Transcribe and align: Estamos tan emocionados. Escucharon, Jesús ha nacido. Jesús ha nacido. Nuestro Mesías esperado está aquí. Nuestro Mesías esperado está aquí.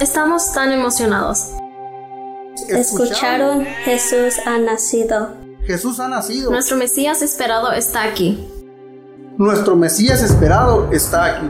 Estamos 0.00 0.50
tan 0.54 0.72
emocionados. 0.72 1.48
Escucharon, 2.68 3.66
Jesús 3.84 4.34
ha 4.46 4.56
nacido. 4.56 5.28
Jesús 5.66 6.00
ha 6.00 6.08
nacido. 6.08 6.50
Nuestro 6.50 6.78
Mesías 6.78 7.20
esperado 7.20 7.70
está 7.72 8.04
aquí. 8.04 8.48
Nuestro 9.36 9.76
Mesías 9.76 10.22
esperado 10.22 10.90
está 10.90 11.26
aquí. 11.26 11.46